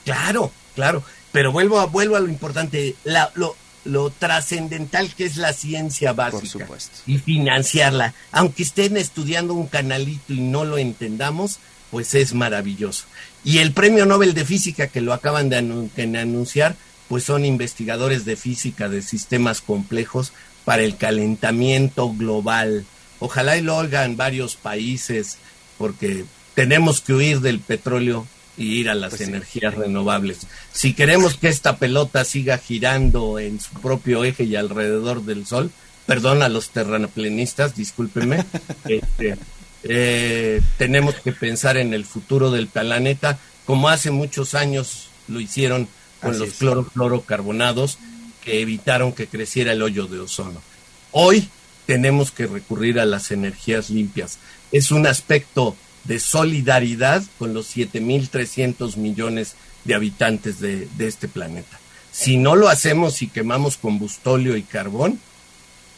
Claro, 0.04 0.52
claro. 0.76 1.04
Pero 1.32 1.52
vuelvo 1.52 1.80
a, 1.80 1.86
vuelvo 1.86 2.16
a 2.16 2.20
lo 2.20 2.30
importante, 2.30 2.96
la- 3.04 3.32
lo, 3.36 3.56
lo 3.86 4.10
trascendental 4.10 5.14
que 5.16 5.26
es 5.26 5.38
la 5.38 5.54
ciencia 5.54 6.12
básica. 6.14 6.40
Por 6.42 6.48
supuesto. 6.50 6.98
Y 7.08 7.18
financiarla. 7.20 8.14
Aunque 8.32 8.64
estén 8.64 8.98
estudiando 8.98 9.54
un 9.54 9.68
canalito 9.68 10.34
y 10.34 10.42
no 10.42 10.66
lo 10.66 10.78
entendamos, 10.78 11.60
pues 11.92 12.14
es 12.16 12.34
maravilloso. 12.34 13.06
Y 13.44 13.60
el 13.60 13.72
premio 13.72 14.06
Nobel 14.06 14.34
de 14.34 14.44
Física 14.44 14.88
que 14.88 15.02
lo 15.02 15.14
acaban 15.14 15.50
de 15.50 15.60
anu- 15.62 15.90
de 15.94 16.18
anunciar, 16.20 16.76
pues 17.08 17.24
son 17.24 17.46
investigadores 17.46 18.26
de 18.26 18.36
física 18.36 18.90
de 18.90 19.02
sistemas 19.04 19.62
complejos 19.62 20.34
para 20.66 20.82
el 20.82 20.98
calentamiento 20.98 22.12
global. 22.12 22.86
Ojalá 23.20 23.56
y 23.58 23.62
lo 23.62 23.78
oigan 23.78 24.18
varios 24.18 24.56
países, 24.56 25.38
porque 25.78 26.26
tenemos 26.56 27.02
que 27.02 27.14
huir 27.14 27.40
del 27.42 27.60
petróleo 27.60 28.26
y 28.58 28.80
ir 28.80 28.90
a 28.90 28.96
las 28.96 29.12
Pues 29.12 29.22
sí. 29.22 29.28
energías 29.28 29.76
renovables. 29.76 30.48
Si 30.76 30.94
queremos 30.94 31.36
que 31.36 31.48
esta 31.48 31.78
pelota 31.78 32.26
siga 32.26 32.58
girando 32.58 33.40
en 33.40 33.62
su 33.62 33.72
propio 33.76 34.26
eje 34.26 34.44
y 34.44 34.58
alrededor 34.58 35.24
del 35.24 35.48
sol, 35.48 35.72
perdón 36.06 36.44
a 36.44 36.50
los 36.50 36.72
terraplenistas, 36.72 37.78
discúlpenme, 37.78 38.44
este, 38.90 39.38
eh, 39.84 40.62
tenemos 40.78 41.16
que 41.16 41.32
pensar 41.32 41.78
en 41.78 41.94
el 41.94 42.04
futuro 42.04 42.52
del 42.52 42.68
planeta, 42.68 43.40
como 43.66 43.88
hace 43.88 44.12
muchos 44.12 44.54
años 44.54 45.08
lo 45.30 45.40
hicieron 45.40 45.88
con 46.20 46.32
Así 46.32 46.40
los 46.40 46.50
es. 46.50 46.56
clorofluorocarbonados 46.56 47.98
que 48.44 48.60
evitaron 48.60 49.14
que 49.14 49.28
creciera 49.28 49.72
el 49.72 49.82
hoyo 49.82 50.08
de 50.08 50.20
ozono. 50.20 50.62
Hoy 51.12 51.48
tenemos 51.86 52.32
que 52.32 52.48
recurrir 52.48 53.00
a 53.00 53.06
las 53.06 53.32
energías 53.32 53.90
limpias. 53.90 54.40
Es 54.74 54.92
un 54.92 55.08
aspecto 55.08 55.78
de 56.04 56.20
solidaridad 56.20 57.24
con 57.40 57.54
los 57.54 57.74
7.300 57.78 58.98
millones 58.98 59.52
de 59.52 59.75
habitantes 59.94 60.60
de, 60.60 60.88
de 60.98 61.08
este 61.08 61.28
planeta. 61.28 61.80
Si 62.12 62.38
no 62.38 62.56
lo 62.56 62.70
hacemos 62.70 63.22
y 63.22 63.28
quemamos 63.28 63.78
combustóleo 63.78 64.56
y 64.58 64.64
carbón, 64.64 65.20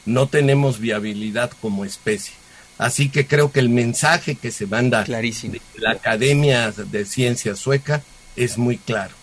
no 0.06 0.28
tenemos 0.28 0.80
viabilidad 0.80 1.52
como 1.62 1.86
especie. 1.86 2.34
Así 2.78 3.10
que 3.10 3.28
creo 3.28 3.52
que 3.52 3.60
el 3.60 3.70
mensaje 3.70 4.36
que 4.36 4.52
se 4.52 4.68
manda 4.68 5.04
Clarísimo. 5.04 5.54
de 5.54 5.62
la 5.76 5.92
Academia 5.92 6.72
de 6.72 7.06
Ciencias 7.06 7.60
Sueca 7.60 8.04
es 8.36 8.58
muy 8.58 8.78
claro. 8.78 9.16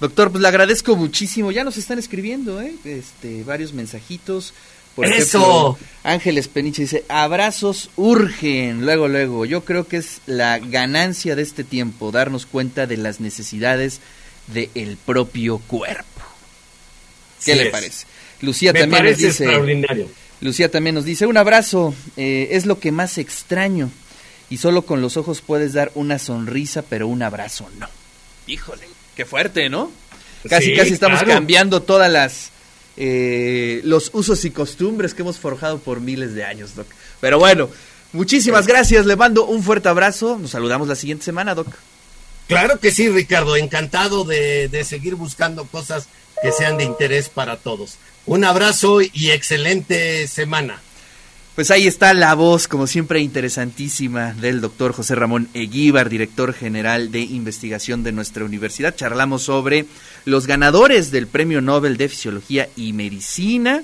Doctor, 0.00 0.30
pues 0.30 0.42
le 0.42 0.48
agradezco 0.48 0.94
muchísimo. 0.94 1.50
Ya 1.50 1.64
nos 1.64 1.76
están 1.76 1.98
escribiendo, 1.98 2.60
¿eh? 2.60 2.74
Este, 2.84 3.42
varios 3.42 3.72
mensajitos. 3.72 4.54
Por 4.98 5.06
¡Eso! 5.06 5.76
ejemplo, 5.76 5.78
Ángeles 6.02 6.48
Peniche 6.48 6.82
dice, 6.82 7.04
abrazos 7.08 7.88
urgen. 7.94 8.84
Luego, 8.84 9.06
luego, 9.06 9.44
yo 9.44 9.64
creo 9.64 9.86
que 9.86 9.98
es 9.98 10.20
la 10.26 10.58
ganancia 10.58 11.36
de 11.36 11.42
este 11.42 11.62
tiempo, 11.62 12.10
darnos 12.10 12.46
cuenta 12.46 12.88
de 12.88 12.96
las 12.96 13.20
necesidades 13.20 14.00
del 14.48 14.96
propio 15.06 15.58
cuerpo. 15.58 16.02
¿Qué 17.44 17.52
Sí 17.52 17.58
le 17.58 17.66
es. 17.66 17.70
parece? 17.70 18.06
Lucía 18.40 18.72
Me 18.72 18.80
también 18.80 19.04
nos 19.04 19.16
dice, 19.18 19.44
extraordinario. 19.44 20.08
Lucía 20.40 20.68
también 20.68 20.96
nos 20.96 21.04
dice, 21.04 21.26
un 21.26 21.36
abrazo, 21.36 21.94
eh, 22.16 22.48
es 22.52 22.66
lo 22.66 22.80
que 22.80 22.90
más 22.90 23.18
extraño. 23.18 23.90
Y 24.50 24.56
solo 24.56 24.82
con 24.82 25.00
los 25.00 25.16
ojos 25.16 25.42
puedes 25.42 25.74
dar 25.74 25.92
una 25.94 26.18
sonrisa, 26.18 26.82
pero 26.82 27.06
un 27.06 27.22
abrazo 27.22 27.70
no. 27.78 27.88
Híjole, 28.48 28.88
qué 29.14 29.24
fuerte, 29.24 29.68
¿no? 29.68 29.92
Casi, 30.48 30.66
Sí, 30.70 30.74
casi 30.76 30.92
estamos 30.94 31.20
claro. 31.20 31.34
cambiando 31.34 31.82
todas 31.82 32.10
las... 32.10 32.50
eh, 33.00 33.80
los 33.84 34.10
usos 34.12 34.44
y 34.44 34.50
costumbres 34.50 35.14
que 35.14 35.22
hemos 35.22 35.38
forjado 35.38 35.78
por 35.78 36.00
miles 36.00 36.34
de 36.34 36.42
años, 36.42 36.74
Doc. 36.74 36.88
Pero 37.20 37.38
bueno, 37.38 37.70
muchísimas 38.12 38.66
gracias, 38.66 39.06
le 39.06 39.14
mando 39.14 39.46
un 39.46 39.62
fuerte 39.62 39.88
abrazo. 39.88 40.36
Nos 40.36 40.50
saludamos 40.50 40.88
la 40.88 40.96
siguiente 40.96 41.24
semana, 41.24 41.54
Doc. 41.54 41.68
Claro 42.48 42.80
que 42.80 42.90
sí, 42.90 43.08
Ricardo. 43.08 43.54
Encantado 43.54 44.24
de, 44.24 44.68
de 44.68 44.82
seguir 44.82 45.14
buscando 45.14 45.64
cosas 45.66 46.08
que 46.42 46.50
sean 46.50 46.76
de 46.76 46.84
interés 46.84 47.28
para 47.28 47.56
todos. 47.56 47.98
Un 48.26 48.44
abrazo 48.44 49.00
y 49.00 49.30
excelente 49.30 50.26
semana. 50.26 50.82
Pues 51.58 51.72
ahí 51.72 51.88
está 51.88 52.14
la 52.14 52.36
voz, 52.36 52.68
como 52.68 52.86
siempre, 52.86 53.18
interesantísima 53.18 54.32
del 54.32 54.60
doctor 54.60 54.92
José 54.92 55.16
Ramón 55.16 55.48
Eguíbar, 55.54 56.08
director 56.08 56.54
general 56.54 57.10
de 57.10 57.18
investigación 57.18 58.04
de 58.04 58.12
nuestra 58.12 58.44
universidad. 58.44 58.94
Charlamos 58.94 59.42
sobre 59.42 59.86
los 60.24 60.46
ganadores 60.46 61.10
del 61.10 61.26
Premio 61.26 61.60
Nobel 61.60 61.96
de 61.96 62.08
Fisiología 62.08 62.68
y 62.76 62.92
Medicina. 62.92 63.82